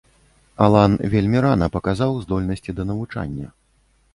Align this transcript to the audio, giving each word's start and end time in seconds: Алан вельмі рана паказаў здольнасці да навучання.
Алан 0.67 0.95
вельмі 1.13 1.43
рана 1.47 1.67
паказаў 1.75 2.17
здольнасці 2.25 2.71
да 2.81 2.89
навучання. 2.93 3.47